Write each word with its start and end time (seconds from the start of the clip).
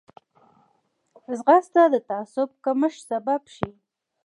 ځغاسته 1.37 1.83
د 1.93 1.95
تعصب 2.09 2.49
کمښت 2.63 2.99
سبب 3.09 3.41
شي 3.55 3.69